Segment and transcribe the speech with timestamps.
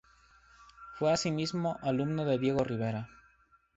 [0.95, 3.07] Fue asimismo alumno de Diego Rivera.